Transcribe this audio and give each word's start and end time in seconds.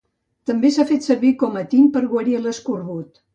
També 0.51 0.71
s'ha 0.77 0.85
fet 0.91 1.05
servir 1.09 1.31
com 1.43 1.59
a 1.61 1.63
tint 1.75 1.85
i 1.91 1.93
per 1.99 2.03
guarir 2.15 2.35
l'escorbut. 2.47 3.23